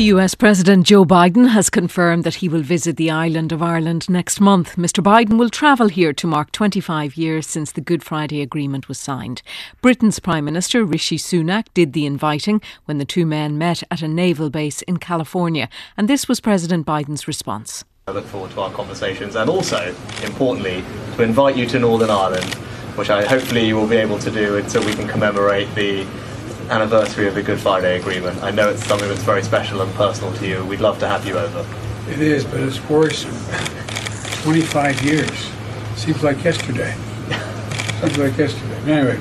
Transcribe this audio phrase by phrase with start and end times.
[0.00, 4.08] The US President Joe Biden has confirmed that he will visit the island of Ireland
[4.08, 4.76] next month.
[4.76, 5.04] Mr.
[5.04, 9.42] Biden will travel here to mark 25 years since the Good Friday Agreement was signed.
[9.82, 14.08] Britain's Prime Minister Rishi Sunak did the inviting when the two men met at a
[14.08, 15.68] naval base in California,
[15.98, 17.84] and this was President Biden's response.
[18.08, 19.94] I look forward to our conversations and also,
[20.24, 20.82] importantly,
[21.16, 22.54] to invite you to Northern Ireland,
[22.96, 26.06] which I hopefully you will be able to do so we can commemorate the
[26.70, 28.42] anniversary of the Good Friday Agreement.
[28.42, 30.64] I know it's something that's very special and personal to you.
[30.64, 31.66] We'd love to have you over.
[32.08, 33.24] It is, but it's worse.
[34.42, 35.50] 25 years.
[35.96, 36.94] Seems like yesterday.
[38.00, 38.90] Seems like yesterday.
[38.90, 39.16] Anyway,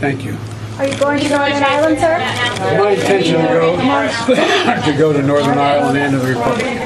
[0.00, 0.36] thank you.
[0.76, 2.18] Are you going to Northern Ireland, sir?
[2.82, 3.76] My intention to go
[4.92, 6.83] to go to Northern Ireland and the Republic.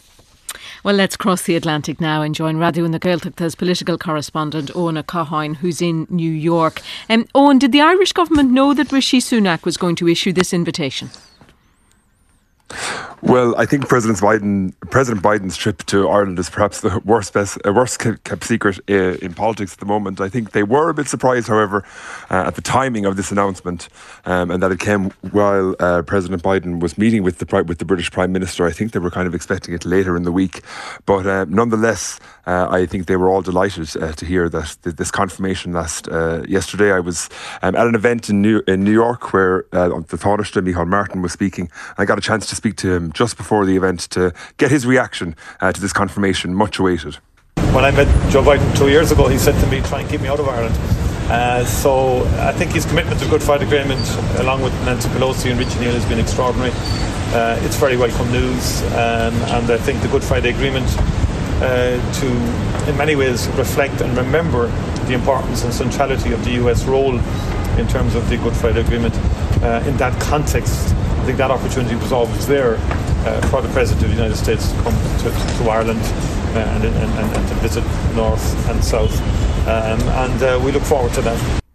[0.84, 5.54] Well, let's cross the Atlantic now and join Radio na Gaeltachta's political correspondent, Owen O'Cahain,
[5.54, 6.80] who's in New York.
[7.08, 10.52] Um, Owen, did the Irish government know that Rishi Sunak was going to issue this
[10.52, 11.10] invitation?
[13.20, 17.58] Well, I think President Biden, President Biden's trip to Ireland is perhaps the worst, best,
[17.66, 20.20] uh, worst kept secret uh, in politics at the moment.
[20.20, 21.84] I think they were a bit surprised, however,
[22.30, 23.88] uh, at the timing of this announcement,
[24.24, 27.84] um, and that it came while uh, President Biden was meeting with the with the
[27.84, 28.64] British Prime Minister.
[28.66, 30.62] I think they were kind of expecting it later in the week,
[31.04, 35.72] but uh, nonetheless, uh, I think they were all delighted to hear that this confirmation
[35.72, 36.06] last
[36.46, 36.92] yesterday.
[36.92, 37.28] I was
[37.62, 41.32] um, at an event in New in New York where the Taoiseach Micheál Martin was
[41.32, 41.68] speaking.
[41.98, 44.86] I got a chance to speak to him just before the event to get his
[44.86, 47.16] reaction uh, to this confirmation, much awaited.
[47.72, 50.20] When I met Joe Biden two years ago, he said to me, try and keep
[50.20, 50.74] me out of Ireland.
[51.30, 54.00] Uh, so I think his commitment to the Good Friday Agreement,
[54.38, 56.72] along with Nancy Pelosi and Richard Neal, has been extraordinary.
[57.34, 60.86] Uh, it's very welcome news, um, and I think the Good Friday Agreement
[61.60, 62.26] uh, to,
[62.90, 64.68] in many ways, reflect and remember
[65.04, 67.18] the importance and centrality of the US role
[67.78, 69.14] in terms of the Good Friday Agreement.
[69.62, 70.94] Uh, in that context,
[71.28, 72.76] think that opportunity was always there
[73.26, 76.84] uh, for the President of the United States to come to, to, Ireland uh, and,
[76.86, 77.84] and, and, and, to visit
[78.16, 79.14] North and South.
[79.68, 81.67] Um, and uh, we look forward to that.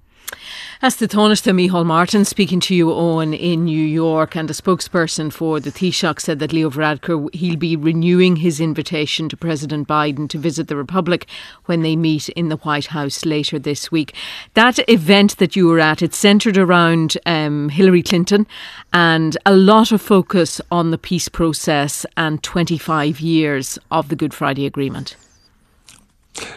[0.83, 4.35] That's the Taoiseach Micheál Martin speaking to you, Owen, in New York.
[4.35, 9.29] And a spokesperson for the Taoiseach said that Leo Varadkar, he'll be renewing his invitation
[9.29, 11.25] to President Biden to visit the Republic
[11.67, 14.13] when they meet in the White House later this week.
[14.55, 18.45] That event that you were at, it centred around um, Hillary Clinton
[18.91, 24.33] and a lot of focus on the peace process and 25 years of the Good
[24.33, 25.15] Friday Agreement.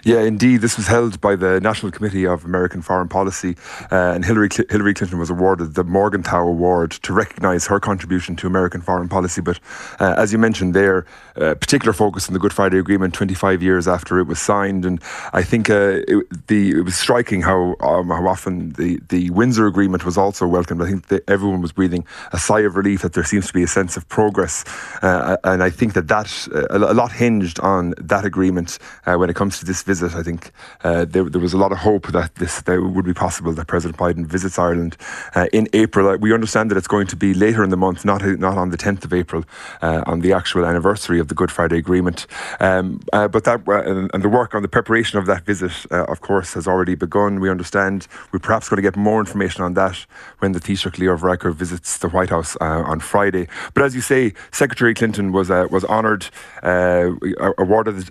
[0.04, 0.60] Yeah, indeed.
[0.60, 3.56] This was held by the National Committee of American Foreign Policy,
[3.92, 8.36] uh, and Hillary, Cl- Hillary Clinton was awarded the Morgenthau Award to recognise her contribution
[8.36, 9.40] to American foreign policy.
[9.40, 9.60] But
[10.00, 11.06] uh, as you mentioned, there,
[11.36, 14.86] uh, particular focus on the Good Friday Agreement 25 years after it was signed.
[14.86, 19.30] And I think uh, it, the, it was striking how, um, how often the, the
[19.30, 20.82] Windsor Agreement was also welcomed.
[20.82, 23.62] I think that everyone was breathing a sigh of relief that there seems to be
[23.62, 24.64] a sense of progress.
[25.02, 29.36] Uh, and I think that, that uh, a lot hinged on that agreement when it
[29.36, 30.52] comes to this visit, I think
[30.84, 33.66] uh, there, there, was a lot of hope that this that would be possible that
[33.66, 34.96] President Biden visits Ireland
[35.34, 36.08] uh, in April.
[36.08, 38.70] Uh, we understand that it's going to be later in the month, not not on
[38.70, 39.44] the 10th of April,
[39.82, 42.26] uh, on the actual anniversary of the Good Friday Agreement.
[42.60, 46.20] Um, uh, but that and, and, the work on the preparation of that visit, of
[46.20, 47.40] course, has already begun.
[47.40, 50.06] We understand we're perhaps going to get more information on that
[50.38, 53.48] when the Taoiseach Leo Varadkar visits the White House on Friday.
[53.74, 56.28] But as you say, Secretary Clinton was was honoured,
[56.62, 58.10] awarded,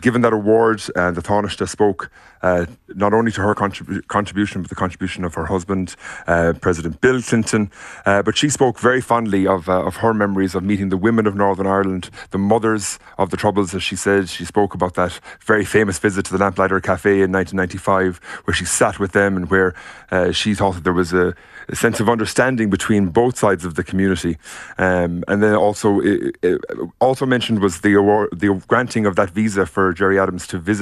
[0.00, 2.10] given that award uh, the Taoiseach spoke
[2.42, 7.00] uh, not only to her contrib- contribution, but the contribution of her husband, uh, President
[7.00, 7.70] Bill Clinton.
[8.06, 11.26] Uh, but she spoke very fondly of, uh, of her memories of meeting the women
[11.26, 14.28] of Northern Ireland, the mothers of the Troubles, as she said.
[14.28, 18.64] She spoke about that very famous visit to the Lamplighter Cafe in 1995, where she
[18.64, 19.74] sat with them and where
[20.10, 21.34] uh, she thought that there was a,
[21.68, 24.38] a, sense of understanding between both sides of the community.
[24.78, 26.60] Um, and then also, it, it
[27.00, 30.77] also mentioned was the award, the granting of that visa for Gerry Adams to visit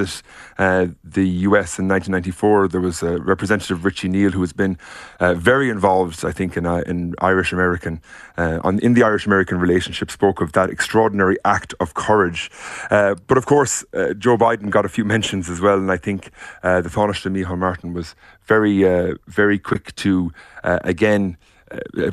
[0.58, 4.78] uh, the US in 1994, there was a Representative Richie Neal who has been
[5.20, 8.00] uh, very involved, I think, in, uh, in Irish American,
[8.36, 12.50] uh, on, in the Irish American relationship, spoke of that extraordinary act of courage.
[12.90, 15.96] Uh, but of course, uh, Joe Biden got a few mentions as well, and I
[15.96, 16.31] think
[16.62, 18.14] the Taoiseach Micheál Martin was
[18.44, 18.82] very,
[19.26, 20.32] very quick to,
[20.62, 21.37] again,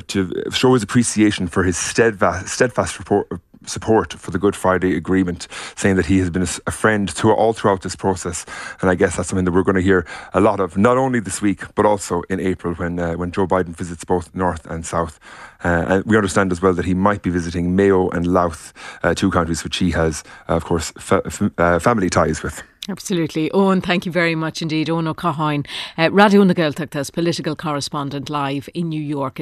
[0.08, 3.28] to show his appreciation for his steadfast, steadfast report,
[3.68, 7.52] support for the Good Friday Agreement, saying that he has been a, friend to all
[7.52, 8.44] throughout this process.
[8.80, 11.20] And I guess that's something that we're going to hear a lot of, not only
[11.20, 14.84] this week, but also in April when, uh, when Joe Biden visits both North and
[14.84, 15.18] South.
[15.62, 18.72] Uh, and we understand as well that he might be visiting Mayo and Louth,
[19.02, 22.62] uh, two countries which he has, uh, of course, fa- f- uh, family ties with.
[22.86, 23.50] Absolutely.
[23.52, 24.90] Owen, thank you very much indeed.
[24.90, 25.64] Owen O'Cahain,
[25.96, 29.40] uh, Radio na Gaeltachta's political correspondent live in New York.